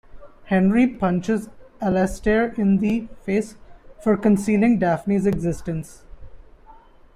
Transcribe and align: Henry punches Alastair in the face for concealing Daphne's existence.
Henry 0.45 0.87
punches 0.87 1.47
Alastair 1.79 2.55
in 2.57 2.79
the 2.79 3.05
face 3.23 3.55
for 4.01 4.17
concealing 4.17 4.79
Daphne's 4.79 5.27
existence. 5.27 6.01